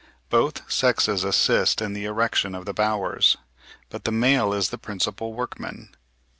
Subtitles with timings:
[0.31, 3.37] Both sexes assist in the erection of the bowers,
[3.89, 5.95] but the male is the principal workman.